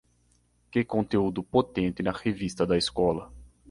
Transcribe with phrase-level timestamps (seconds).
[0.71, 3.23] Que conteúdo potente na revista da escola!